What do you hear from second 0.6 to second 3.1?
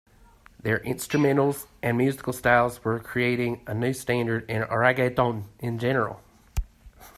instrumentals and musical styles were